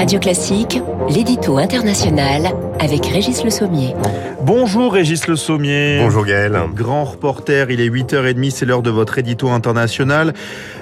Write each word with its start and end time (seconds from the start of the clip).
Radio 0.00 0.18
Classique, 0.18 0.80
l'édito 1.10 1.58
international 1.58 2.54
avec 2.78 3.04
Régis 3.04 3.44
Le 3.44 3.50
Sommier. 3.50 3.94
Bonjour 4.42 4.94
Régis 4.94 5.26
Le 5.26 5.36
Sommier. 5.36 5.98
Bonjour 6.00 6.24
Gaël. 6.24 6.58
Grand 6.74 7.04
reporter, 7.04 7.70
il 7.70 7.82
est 7.82 7.90
8h30, 7.90 8.50
c'est 8.50 8.64
l'heure 8.64 8.80
de 8.80 8.88
votre 8.88 9.18
édito 9.18 9.50
international. 9.50 10.32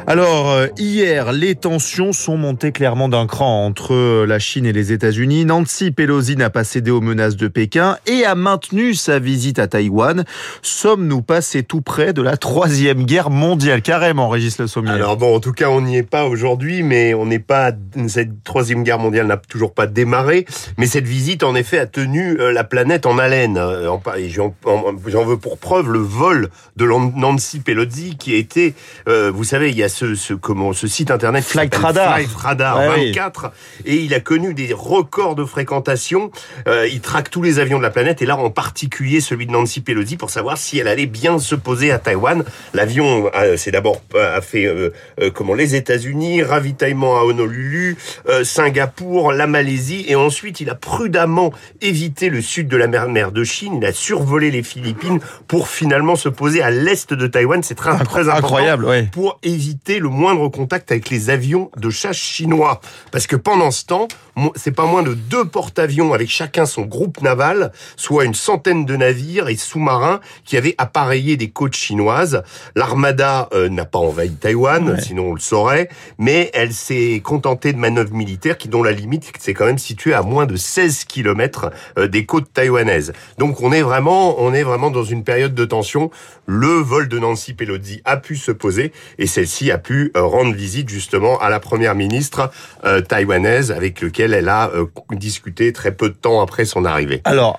Alors, 0.06 0.52
euh, 0.52 0.68
hier, 0.78 1.32
les 1.32 1.56
tensions 1.56 2.12
sont 2.12 2.36
montées 2.36 2.70
clairement 2.70 3.08
d'un 3.08 3.26
cran 3.26 3.66
entre 3.66 4.24
la 4.24 4.38
Chine 4.38 4.64
et 4.64 4.72
les 4.72 4.92
États-Unis. 4.92 5.44
Nancy 5.44 5.90
Pelosi 5.90 6.36
n'a 6.36 6.48
pas 6.48 6.62
cédé 6.62 6.92
aux 6.92 7.00
menaces 7.00 7.36
de 7.36 7.48
Pékin 7.48 7.98
et 8.06 8.24
a 8.24 8.36
maintenu 8.36 8.94
sa 8.94 9.18
visite 9.18 9.58
à 9.58 9.66
Taïwan. 9.66 10.24
Sommes-nous 10.62 11.22
passés 11.22 11.64
tout 11.64 11.82
près 11.82 12.12
de 12.12 12.22
la 12.22 12.36
troisième 12.36 13.04
guerre 13.04 13.28
mondiale? 13.28 13.82
Carrément, 13.82 14.28
Régis 14.28 14.58
Le 14.58 14.68
Sommier. 14.68 14.92
Alors 14.92 15.16
bon, 15.16 15.34
en 15.34 15.40
tout 15.40 15.52
cas, 15.52 15.68
on 15.68 15.80
n'y 15.80 15.96
est 15.96 16.08
pas 16.08 16.26
aujourd'hui, 16.26 16.84
mais 16.84 17.12
on 17.12 17.26
n'est 17.26 17.38
pas... 17.40 17.72
Cette 18.06 18.44
troisième 18.44 18.84
guerre 18.84 19.00
mondiale 19.00 19.07
n'a 19.10 19.36
toujours 19.36 19.72
pas 19.72 19.86
démarré. 19.86 20.46
Mais 20.76 20.86
cette 20.86 21.06
visite, 21.06 21.42
en 21.42 21.54
effet, 21.54 21.78
a 21.78 21.86
tenu 21.86 22.38
euh, 22.40 22.52
la 22.52 22.64
planète 22.64 23.06
en 23.06 23.18
haleine. 23.18 23.58
Euh, 23.58 23.90
j'en 24.28 25.24
veux 25.24 25.36
pour 25.36 25.58
preuve 25.58 25.90
le 25.90 25.98
vol 25.98 26.48
de 26.76 26.86
Nancy 26.86 27.60
Pelosi 27.60 28.16
qui 28.16 28.34
a 28.34 28.36
été... 28.36 28.74
Vous 29.06 29.44
savez, 29.44 29.70
il 29.70 29.76
y 29.76 29.82
a 29.82 29.88
ce, 29.88 30.14
ce, 30.14 30.34
comment, 30.34 30.72
ce 30.72 30.86
site 30.86 31.10
internet 31.10 31.44
Flight 31.44 31.74
Radar, 31.74 32.14
Flight 32.14 32.34
Radar 32.34 32.78
24 32.78 33.52
et 33.84 33.96
il 33.96 34.14
a 34.14 34.20
connu 34.20 34.54
des 34.54 34.72
records 34.72 35.34
de 35.34 35.44
fréquentation. 35.44 36.30
Euh, 36.66 36.86
il 36.88 37.00
traque 37.00 37.30
tous 37.30 37.42
les 37.42 37.58
avions 37.58 37.78
de 37.78 37.82
la 37.82 37.90
planète 37.90 38.22
et 38.22 38.26
là 38.26 38.36
en 38.36 38.50
particulier 38.50 39.20
celui 39.20 39.46
de 39.46 39.52
Nancy 39.52 39.80
Pelosi 39.80 40.16
pour 40.16 40.30
savoir 40.30 40.58
si 40.58 40.78
elle 40.78 40.88
allait 40.88 41.06
bien 41.06 41.38
se 41.38 41.54
poser 41.54 41.90
à 41.90 41.98
Taïwan. 41.98 42.44
L'avion 42.74 43.30
euh, 43.34 43.56
c'est 43.56 43.70
d'abord 43.70 44.02
euh, 44.14 44.36
a 44.36 44.40
fait 44.40 44.66
euh, 44.66 44.90
comment 45.34 45.54
les 45.54 45.74
États-Unis, 45.74 46.42
ravitaillement 46.42 47.18
à 47.18 47.22
Honolulu, 47.22 47.96
Singapour, 48.44 48.97
la 49.32 49.46
Malaisie 49.46 50.04
et 50.08 50.16
ensuite 50.16 50.60
il 50.60 50.70
a 50.70 50.74
prudemment 50.74 51.52
évité 51.80 52.28
le 52.28 52.40
sud 52.40 52.68
de 52.68 52.76
la 52.76 52.86
mer, 52.86 53.08
mer 53.08 53.32
de 53.32 53.44
Chine. 53.44 53.78
Il 53.80 53.86
a 53.86 53.92
survolé 53.92 54.50
les 54.50 54.62
Philippines 54.62 55.20
pour 55.46 55.68
finalement 55.68 56.16
se 56.16 56.28
poser 56.28 56.62
à 56.62 56.70
l'est 56.70 57.12
de 57.12 57.26
Taïwan. 57.26 57.62
C'est 57.62 57.74
très, 57.74 57.96
très 58.04 58.28
incroyable, 58.28 59.08
pour 59.12 59.38
éviter 59.42 59.98
le 59.98 60.08
moindre 60.08 60.48
contact 60.48 60.90
avec 60.90 61.10
les 61.10 61.30
avions 61.30 61.70
de 61.76 61.90
chasse 61.90 62.16
chinois. 62.16 62.80
Parce 63.12 63.26
que 63.26 63.36
pendant 63.36 63.70
ce 63.70 63.84
temps, 63.84 64.08
c'est 64.54 64.72
pas 64.72 64.86
moins 64.86 65.02
de 65.02 65.14
deux 65.14 65.44
porte-avions 65.44 66.12
avec 66.12 66.30
chacun 66.30 66.66
son 66.66 66.82
groupe 66.82 67.20
naval, 67.22 67.72
soit 67.96 68.24
une 68.24 68.34
centaine 68.34 68.84
de 68.84 68.96
navires 68.96 69.48
et 69.48 69.56
sous-marins 69.56 70.20
qui 70.44 70.56
avaient 70.56 70.74
appareillé 70.78 71.36
des 71.36 71.50
côtes 71.50 71.74
chinoises. 71.74 72.42
L'armada 72.76 73.48
euh, 73.52 73.68
n'a 73.68 73.84
pas 73.84 73.98
envahi 73.98 74.32
Taïwan, 74.32 74.98
sinon 75.00 75.30
on 75.30 75.34
le 75.34 75.40
saurait, 75.40 75.88
mais 76.18 76.50
elle 76.54 76.72
s'est 76.72 77.20
contentée 77.24 77.72
de 77.72 77.78
manœuvres 77.78 78.14
militaires 78.14 78.58
qui, 78.58 78.68
dont 78.78 78.84
la 78.84 78.92
limite 78.92 79.32
s'est 79.40 79.54
quand 79.54 79.66
même 79.66 79.78
située 79.78 80.14
à 80.14 80.22
moins 80.22 80.46
de 80.46 80.54
16 80.54 81.04
kilomètres 81.04 81.72
euh, 81.98 82.06
des 82.06 82.24
côtes 82.26 82.52
taïwanaises. 82.52 83.12
Donc 83.36 83.60
on 83.60 83.72
est 83.72 83.82
vraiment, 83.82 84.40
on 84.40 84.54
est 84.54 84.62
vraiment 84.62 84.92
dans 84.92 85.02
une 85.02 85.24
période 85.24 85.52
de 85.52 85.64
tension. 85.64 86.12
Le 86.46 86.68
vol 86.68 87.08
de 87.08 87.18
Nancy 87.18 87.54
Pelosi 87.54 88.00
a 88.04 88.16
pu 88.16 88.36
se 88.36 88.52
poser 88.52 88.92
et 89.18 89.26
celle-ci 89.26 89.70
a 89.72 89.78
pu 89.78 90.12
euh, 90.16 90.22
rendre 90.22 90.54
visite 90.54 90.88
justement 90.88 91.38
à 91.40 91.50
la 91.50 91.60
première 91.60 91.94
ministre 91.94 92.50
euh, 92.84 93.00
taïwanaise 93.00 93.72
avec 93.72 94.00
lequel 94.00 94.32
elle 94.32 94.48
a 94.48 94.70
euh, 94.70 94.86
discuté 95.10 95.72
très 95.72 95.92
peu 95.92 96.08
de 96.08 96.14
temps 96.14 96.40
après 96.40 96.64
son 96.64 96.84
arrivée. 96.84 97.20
Alors 97.24 97.58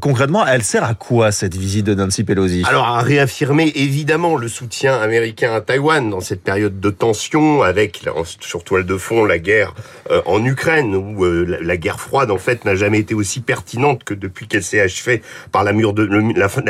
concrètement, 0.00 0.46
elle 0.46 0.62
sert 0.62 0.84
à 0.84 0.94
quoi 0.94 1.32
cette 1.32 1.56
visite 1.56 1.84
de 1.86 1.94
Nancy 1.94 2.24
Pelosi? 2.24 2.62
Alors 2.66 2.86
à 2.86 3.02
réaffirmer 3.02 3.72
évidemment 3.74 4.36
le 4.36 4.48
soutien 4.48 4.94
américain 4.98 5.52
à 5.52 5.60
Taïwan 5.60 6.08
dans 6.08 6.20
cette 6.20 6.42
période 6.42 6.78
de 6.80 6.90
tension 6.90 7.62
avec 7.62 8.02
sur 8.40 8.64
toile 8.64 8.86
de 8.86 8.96
fond 8.96 9.24
la 9.24 9.38
guerre 9.38 9.74
en 10.26 10.44
Ukraine 10.44 10.59
où 10.68 11.24
la 11.24 11.76
guerre 11.76 12.00
froide 12.00 12.30
en 12.30 12.38
fait 12.38 12.64
n'a 12.64 12.74
jamais 12.74 12.98
été 12.98 13.14
aussi 13.14 13.40
pertinente 13.40 14.04
que 14.04 14.14
depuis 14.14 14.46
qu'elle 14.46 14.62
s'est 14.62 14.80
achevée 14.80 15.22
par 15.52 15.64
la, 15.64 15.72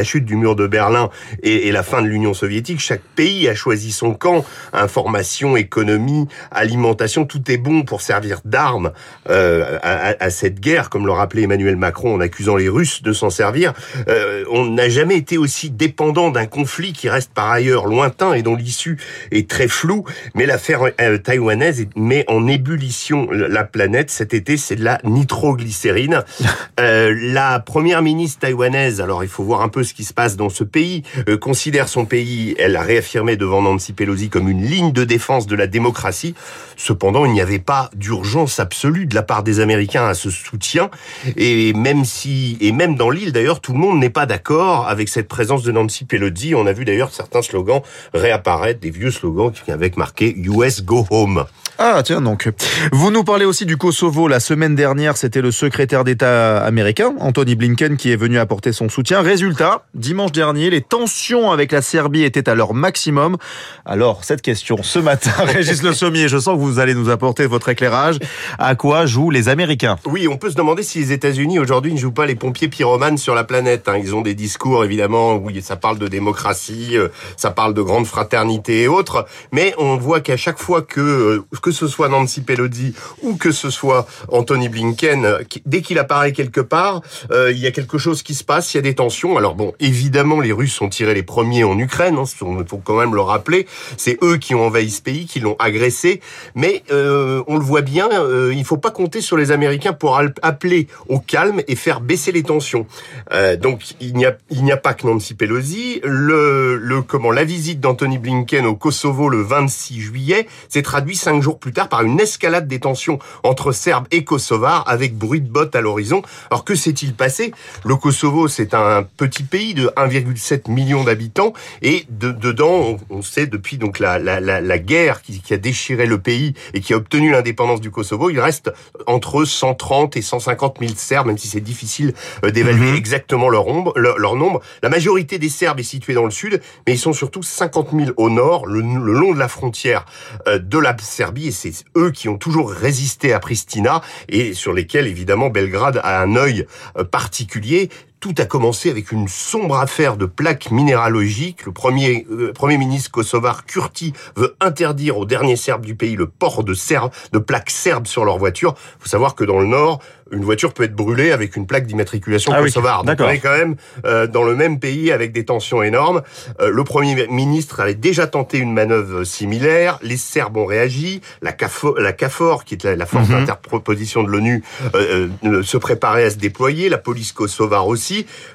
chute 0.04 0.24
du 0.24 0.36
mur 0.36 0.56
de 0.56 0.66
Berlin 0.66 1.10
et, 1.42 1.70
la 1.72 1.82
fin 1.82 2.02
de 2.02 2.06
l'Union 2.06 2.34
soviétique. 2.34 2.80
Chaque 2.80 3.02
pays 3.16 3.48
a 3.48 3.54
choisi 3.54 3.92
son 3.92 4.14
camp. 4.14 4.44
Information, 4.72 5.56
économie, 5.56 6.28
alimentation, 6.50 7.24
tout 7.24 7.50
est 7.50 7.56
bon 7.56 7.82
pour 7.82 8.00
servir 8.00 8.40
d'arme 8.44 8.92
euh, 9.28 9.78
à, 9.82 10.30
cette 10.30 10.60
guerre, 10.60 10.90
comme 10.90 11.06
le 11.06 11.12
rappelait 11.12 11.42
Emmanuel 11.42 11.76
Macron 11.76 12.14
en 12.14 12.20
accusant 12.20 12.56
les 12.56 12.68
Russes 12.68 13.02
de 13.02 13.12
s'en 13.12 13.30
servir. 13.30 13.72
Euh, 14.08 14.44
on 14.50 14.66
n'a 14.66 14.88
jamais 14.88 15.16
été 15.16 15.38
aussi 15.38 15.70
dépendant 15.70 16.30
d'un 16.30 16.46
conflit 16.46 16.92
qui 16.92 17.08
reste 17.08 17.32
par 17.32 17.50
ailleurs 17.50 17.86
lointain 17.86 18.34
et 18.34 18.42
dont 18.42 18.54
l'issue 18.54 18.98
est 19.30 19.48
très 19.48 19.68
floue. 19.68 20.04
Mais 20.34 20.46
l'affaire 20.46 20.82
euh, 21.00 21.18
taïwanaise 21.18 21.86
met 21.96 22.24
en 22.28 22.46
ébullition 22.46 23.28
la 23.30 23.64
planète 23.64 23.79
cet 24.08 24.34
été. 24.34 24.56
C'est 24.56 24.76
de 24.76 24.84
la 24.84 24.98
nitroglycérine. 25.04 26.22
la 26.78 27.60
première 27.60 28.02
ministre 28.02 28.40
taïwanaise, 28.40 29.00
alors 29.00 29.22
il 29.22 29.28
faut 29.28 29.44
voir 29.44 29.60
un 29.60 29.68
peu 29.68 29.84
ce 29.84 29.94
qui 29.94 30.04
se 30.04 30.14
passe 30.14 30.36
dans 30.36 30.48
ce 30.48 30.64
pays, 30.64 31.02
considère 31.40 31.88
son 31.88 32.04
pays, 32.04 32.54
elle 32.58 32.76
a 32.76 32.82
réaffirmé 32.82 33.36
devant 33.36 33.62
Nancy 33.62 33.92
Pelosi 33.92 34.28
comme 34.28 34.48
une 34.48 34.64
ligne 34.64 34.92
de 34.92 35.04
défense 35.04 35.46
de 35.46 35.56
la 35.56 35.66
démocratie. 35.66 36.34
Cependant, 36.76 37.26
il 37.26 37.32
n'y 37.32 37.40
avait 37.40 37.58
pas 37.58 37.90
d'urgence 37.94 38.58
absolue 38.58 39.06
de 39.06 39.14
la 39.14 39.22
part 39.22 39.42
des 39.42 39.60
Américains 39.60 40.06
à 40.06 40.14
ce 40.14 40.30
soutien. 40.30 40.90
Et 41.36 41.72
même 41.74 42.04
si, 42.04 42.56
et 42.60 42.72
même 42.72 42.96
dans 42.96 43.10
l'île 43.10 43.32
d'ailleurs, 43.32 43.60
tout 43.60 43.72
le 43.72 43.78
monde 43.78 43.98
n'est 43.98 44.10
pas 44.10 44.26
d'accord 44.26 44.88
avec 44.88 45.08
cette 45.08 45.28
présence 45.28 45.62
de 45.62 45.72
Nancy 45.72 46.04
Pelosi. 46.04 46.54
On 46.54 46.66
a 46.66 46.72
vu 46.72 46.84
d'ailleurs 46.84 47.12
certains 47.12 47.42
slogans 47.42 47.82
réapparaître, 48.14 48.80
des 48.80 48.90
vieux 48.90 49.10
slogans 49.10 49.52
qui 49.52 49.70
avaient 49.70 49.92
marqué 49.96 50.34
US 50.36 50.82
Go 50.82 51.06
Home. 51.10 51.44
Ah 51.82 52.02
tiens 52.04 52.20
donc. 52.20 52.46
Vous 52.92 53.10
nous 53.10 53.24
parlez 53.24 53.46
aussi 53.46 53.64
du 53.64 53.69
Kosovo. 53.76 54.28
La 54.28 54.40
semaine 54.40 54.74
dernière, 54.74 55.16
c'était 55.16 55.40
le 55.40 55.50
secrétaire 55.50 56.04
d'État 56.04 56.64
américain, 56.64 57.14
Anthony 57.20 57.54
Blinken, 57.54 57.96
qui 57.96 58.10
est 58.10 58.16
venu 58.16 58.38
apporter 58.38 58.72
son 58.72 58.88
soutien. 58.88 59.20
Résultat, 59.20 59.84
dimanche 59.94 60.32
dernier, 60.32 60.70
les 60.70 60.80
tensions 60.80 61.50
avec 61.50 61.72
la 61.72 61.82
Serbie 61.82 62.22
étaient 62.22 62.48
à 62.48 62.54
leur 62.54 62.74
maximum. 62.74 63.36
Alors, 63.84 64.24
cette 64.24 64.42
question, 64.42 64.82
ce 64.82 64.98
matin, 64.98 65.32
Régis 65.38 65.82
Le 65.82 65.92
Sommier, 65.92 66.28
je 66.28 66.38
sens 66.38 66.54
que 66.54 66.60
vous 66.60 66.78
allez 66.78 66.94
nous 66.94 67.10
apporter 67.10 67.46
votre 67.46 67.68
éclairage. 67.68 68.18
À 68.58 68.74
quoi 68.74 69.06
jouent 69.06 69.30
les 69.30 69.48
Américains? 69.48 69.96
Oui, 70.06 70.28
on 70.28 70.36
peut 70.36 70.50
se 70.50 70.56
demander 70.56 70.82
si 70.82 70.98
les 70.98 71.12
États-Unis 71.12 71.58
aujourd'hui 71.58 71.92
ne 71.92 71.98
jouent 71.98 72.12
pas 72.12 72.26
les 72.26 72.36
pompiers 72.36 72.68
pyromanes 72.68 73.18
sur 73.18 73.34
la 73.34 73.44
planète. 73.44 73.88
Hein. 73.88 73.98
Ils 73.98 74.14
ont 74.14 74.22
des 74.22 74.34
discours, 74.34 74.84
évidemment, 74.84 75.36
où 75.36 75.50
ça 75.60 75.76
parle 75.76 75.98
de 75.98 76.08
démocratie, 76.08 76.96
euh, 76.96 77.08
ça 77.36 77.50
parle 77.50 77.74
de 77.74 77.82
grande 77.82 78.06
fraternité 78.06 78.82
et 78.82 78.88
autres. 78.88 79.26
Mais 79.52 79.74
on 79.78 79.96
voit 79.96 80.20
qu'à 80.20 80.36
chaque 80.36 80.58
fois 80.58 80.82
que, 80.82 81.00
euh, 81.00 81.44
que 81.62 81.70
ce 81.70 81.86
soit 81.86 82.08
Nancy 82.08 82.40
Pelosi 82.40 82.94
ou 83.22 83.36
que 83.36 83.50
ce 83.50 83.59
soit 83.68 84.06
Anthony 84.28 84.68
Blinken, 84.68 85.38
dès 85.66 85.82
qu'il 85.82 85.98
apparaît 85.98 86.32
quelque 86.32 86.60
part, 86.60 87.02
euh, 87.30 87.52
il 87.52 87.58
y 87.58 87.66
a 87.66 87.70
quelque 87.70 87.98
chose 87.98 88.22
qui 88.22 88.34
se 88.34 88.44
passe, 88.44 88.72
il 88.72 88.78
y 88.78 88.80
a 88.80 88.82
des 88.82 88.94
tensions. 88.94 89.36
Alors 89.36 89.54
bon, 89.54 89.74
évidemment, 89.80 90.40
les 90.40 90.52
Russes 90.52 90.80
ont 90.80 90.88
tiré 90.88 91.12
les 91.12 91.22
premiers 91.22 91.64
en 91.64 91.78
Ukraine, 91.78 92.14
il 92.14 92.46
hein, 92.46 92.64
faut 92.66 92.80
quand 92.82 92.98
même 92.98 93.14
le 93.14 93.20
rappeler. 93.20 93.66
C'est 93.96 94.16
eux 94.22 94.36
qui 94.38 94.54
ont 94.54 94.66
envahi 94.66 94.90
ce 94.90 95.02
pays, 95.02 95.26
qui 95.26 95.40
l'ont 95.40 95.56
agressé. 95.58 96.20
Mais 96.54 96.82
euh, 96.90 97.42
on 97.46 97.56
le 97.56 97.64
voit 97.64 97.82
bien, 97.82 98.08
euh, 98.12 98.52
il 98.54 98.64
faut 98.64 98.76
pas 98.76 98.90
compter 98.90 99.20
sur 99.20 99.36
les 99.36 99.50
Américains 99.52 99.92
pour 99.92 100.20
appeler 100.42 100.88
au 101.08 101.18
calme 101.18 101.62
et 101.68 101.76
faire 101.76 102.00
baisser 102.00 102.32
les 102.32 102.42
tensions. 102.42 102.86
Euh, 103.32 103.56
donc 103.56 103.94
il 104.00 104.14
n'y 104.14 104.24
a 104.72 104.76
pas 104.76 104.94
que 104.94 105.06
Nancy 105.06 105.34
Pelosi. 105.34 106.00
Le, 106.04 107.02
comment 107.06 107.30
la 107.30 107.44
visite 107.44 107.80
d'Anthony 107.80 108.18
Blinken 108.18 108.66
au 108.66 108.74
Kosovo 108.74 109.28
le 109.28 109.42
26 109.42 110.00
juillet 110.00 110.46
s'est 110.68 110.82
traduit 110.82 111.16
cinq 111.16 111.42
jours 111.42 111.58
plus 111.58 111.72
tard 111.72 111.88
par 111.88 112.02
une 112.02 112.20
escalade 112.20 112.68
des 112.68 112.80
tensions 112.80 113.18
entre 113.50 113.72
Serbes 113.72 114.06
et 114.12 114.22
Kosovars 114.22 114.84
avec 114.86 115.16
bruit 115.16 115.40
de 115.40 115.48
bottes 115.48 115.74
à 115.74 115.80
l'horizon. 115.80 116.22
Alors 116.50 116.64
que 116.64 116.76
s'est-il 116.76 117.14
passé? 117.14 117.52
Le 117.84 117.96
Kosovo, 117.96 118.46
c'est 118.46 118.74
un 118.74 119.02
petit 119.02 119.42
pays 119.42 119.74
de 119.74 119.88
1,7 119.96 120.70
million 120.70 121.02
d'habitants 121.02 121.52
et 121.82 122.04
de, 122.08 122.30
dedans, 122.30 122.96
on, 123.10 123.22
sait 123.22 123.46
depuis 123.46 123.76
donc 123.76 123.98
la, 123.98 124.18
la, 124.18 124.38
la, 124.40 124.60
la 124.60 124.78
guerre 124.78 125.22
qui, 125.22 125.40
qui, 125.40 125.52
a 125.52 125.56
déchiré 125.56 126.06
le 126.06 126.20
pays 126.20 126.54
et 126.74 126.80
qui 126.80 126.94
a 126.94 126.96
obtenu 126.96 127.30
l'indépendance 127.30 127.80
du 127.80 127.90
Kosovo, 127.90 128.30
il 128.30 128.40
reste 128.40 128.72
entre 129.06 129.44
130 129.44 130.16
et 130.16 130.22
150 130.22 130.76
000 130.80 130.92
Serbes, 130.96 131.26
même 131.26 131.38
si 131.38 131.48
c'est 131.48 131.60
difficile 131.60 132.14
euh, 132.44 132.50
d'évaluer 132.50 132.90
mhm. 132.90 132.96
exactement 132.96 133.48
leur, 133.48 133.66
ombre, 133.66 133.92
leur, 133.96 134.36
nombre. 134.36 134.60
La 134.82 134.88
majorité 134.88 135.38
des 135.38 135.48
Serbes 135.48 135.80
est 135.80 135.84
située 135.84 136.14
dans 136.14 136.24
le 136.24 136.30
sud, 136.30 136.60
mais 136.86 136.94
ils 136.94 136.98
sont 136.98 137.12
surtout 137.12 137.42
50 137.42 137.88
000 137.92 138.10
au 138.16 138.30
nord, 138.30 138.66
le, 138.66 138.80
le 138.80 139.12
long 139.12 139.34
de 139.34 139.38
la 139.38 139.48
frontière 139.48 140.06
euh, 140.46 140.58
de 140.58 140.78
la 140.78 140.96
Serbie 140.98 141.50
c'est 141.50 141.72
eux 141.96 142.10
qui 142.10 142.28
ont 142.28 142.38
toujours 142.38 142.70
résisté 142.70 143.32
à 143.32 143.39
Pristina 143.40 144.02
et 144.28 144.54
sur 144.54 144.72
lesquels 144.72 145.06
évidemment 145.06 145.50
Belgrade 145.50 146.00
a 146.02 146.20
un 146.22 146.36
œil 146.36 146.66
euh, 146.96 147.04
particulier 147.04 147.90
tout 148.20 148.34
a 148.36 148.44
commencé 148.44 148.90
avec 148.90 149.12
une 149.12 149.28
sombre 149.28 149.78
affaire 149.78 150.18
de 150.18 150.26
plaques 150.26 150.70
minéralogiques. 150.70 151.64
Le 151.64 151.72
premier, 151.72 152.26
euh, 152.30 152.52
premier 152.52 152.76
ministre 152.76 153.10
kosovar 153.10 153.64
Kurti 153.64 154.12
veut 154.36 154.54
interdire 154.60 155.16
aux 155.16 155.24
derniers 155.24 155.56
Serbes 155.56 155.86
du 155.86 155.94
pays 155.94 156.16
le 156.16 156.26
port 156.26 156.62
de, 156.62 156.74
serbes, 156.74 157.10
de 157.32 157.38
plaques 157.38 157.70
serbes 157.70 158.06
sur 158.06 158.26
leur 158.26 158.36
voiture. 158.36 158.74
Il 158.76 159.04
faut 159.04 159.08
savoir 159.08 159.34
que 159.34 159.44
dans 159.44 159.58
le 159.58 159.66
nord, 159.66 160.00
une 160.32 160.44
voiture 160.44 160.72
peut 160.74 160.84
être 160.84 160.94
brûlée 160.94 161.32
avec 161.32 161.56
une 161.56 161.66
plaque 161.66 161.86
d'immatriculation 161.86 162.52
ah 162.54 162.60
kosovare. 162.60 163.04
Donc 163.04 163.16
on 163.20 163.28
est 163.28 163.38
quand 163.38 163.56
même 163.56 163.76
euh, 164.04 164.26
dans 164.26 164.44
le 164.44 164.54
même 164.54 164.78
pays 164.78 165.10
avec 165.10 165.32
des 165.32 165.44
tensions 165.44 165.82
énormes. 165.82 166.22
Euh, 166.60 166.70
le 166.70 166.84
Premier 166.84 167.26
ministre 167.28 167.80
avait 167.80 167.94
déjà 167.94 168.26
tenté 168.26 168.58
une 168.58 168.72
manœuvre 168.72 169.24
similaire. 169.24 169.98
Les 170.02 170.18
Serbes 170.18 170.58
ont 170.58 170.66
réagi. 170.66 171.20
La 171.42 171.52
CAFOR, 171.52 171.98
la 171.98 172.12
CAFOR 172.12 172.64
qui 172.64 172.74
est 172.74 172.84
la, 172.84 173.06
force 173.06 173.28
mhm. 173.28 173.40
d'interproposition 173.40 174.22
de 174.22 174.28
l'ONU, 174.28 174.62
se 174.92 175.76
préparait 175.78 176.24
à 176.24 176.30
se 176.30 176.36
déployer. 176.36 176.90
La 176.90 176.98
police 176.98 177.32
kosovare 177.32 177.88
aussi. 177.88 178.09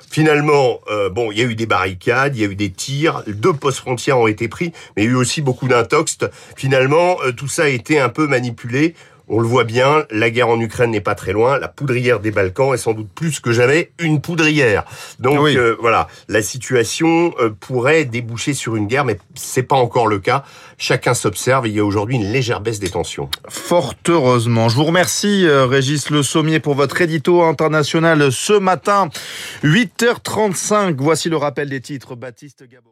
Finalement, 0.09 0.79
euh, 0.89 1.09
bon, 1.09 1.31
il 1.31 1.39
y 1.39 1.41
a 1.41 1.45
eu 1.45 1.55
des 1.55 1.65
barricades, 1.65 2.35
il 2.35 2.41
y 2.41 2.45
a 2.45 2.47
eu 2.47 2.55
des 2.55 2.71
tirs, 2.71 3.23
deux 3.27 3.53
postes 3.53 3.79
frontières 3.79 4.19
ont 4.19 4.27
été 4.27 4.47
pris, 4.47 4.71
mais 4.95 5.03
il 5.03 5.05
y 5.05 5.09
a 5.09 5.11
eu 5.11 5.15
aussi 5.15 5.41
beaucoup 5.41 5.67
d'intox. 5.67 6.17
Finalement, 6.55 7.17
euh, 7.23 7.31
tout 7.31 7.47
ça 7.47 7.63
a 7.63 7.67
été 7.67 7.99
un 7.99 8.09
peu 8.09 8.27
manipulé. 8.27 8.95
On 9.27 9.39
le 9.39 9.47
voit 9.47 9.63
bien, 9.63 10.05
la 10.11 10.29
guerre 10.29 10.49
en 10.49 10.59
Ukraine 10.59 10.91
n'est 10.91 11.01
pas 11.01 11.15
très 11.15 11.33
loin. 11.33 11.57
La 11.57 11.67
poudrière 11.67 12.19
des 12.19 12.31
Balkans 12.31 12.73
est 12.73 12.77
sans 12.77 12.93
doute 12.93 13.09
plus 13.13 13.39
que 13.39 13.51
jamais 13.51 13.91
une 13.99 14.21
poudrière. 14.21 14.85
Donc 15.19 15.39
euh, 15.39 15.75
voilà, 15.79 16.07
la 16.27 16.41
situation 16.41 17.33
euh, 17.39 17.49
pourrait 17.49 18.05
déboucher 18.05 18.53
sur 18.53 18.75
une 18.75 18.87
guerre, 18.87 19.05
mais 19.05 19.17
c'est 19.33 19.63
pas 19.63 19.75
encore 19.75 20.07
le 20.07 20.19
cas. 20.19 20.43
Chacun 20.77 21.13
s'observe. 21.13 21.67
Il 21.67 21.73
y 21.73 21.79
a 21.79 21.85
aujourd'hui 21.85 22.17
une 22.17 22.31
légère 22.31 22.61
baisse 22.61 22.79
des 22.79 22.89
tensions. 22.89 23.29
Fort 23.49 23.95
heureusement. 24.07 24.69
Je 24.69 24.75
vous 24.75 24.85
remercie, 24.85 25.45
euh, 25.47 25.65
Régis 25.65 26.09
Le 26.09 26.21
Sommier, 26.21 26.59
pour 26.59 26.75
votre 26.75 27.01
édito 27.01 27.41
international 27.43 28.31
ce 28.31 28.53
matin, 28.53 29.09
8h35. 29.63 30.95
Voici 30.99 31.29
le 31.29 31.37
rappel 31.37 31.69
des 31.69 31.81
titres. 31.81 32.15
Baptiste 32.15 32.63
Gabon. 32.69 32.91